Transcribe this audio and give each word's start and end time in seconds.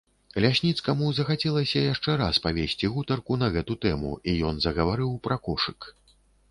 Лясніцкаму 0.43 1.09
захацелася 1.17 1.83
яшчэ 1.93 2.15
раз 2.23 2.41
павесці 2.47 2.91
гутарку 2.97 3.41
на 3.43 3.53
гэту 3.59 3.73
тэму, 3.87 4.11
і 4.35 4.37
ён 4.51 4.55
загаварыў 4.69 5.17
пра 5.31 5.41
кошык. 5.49 5.79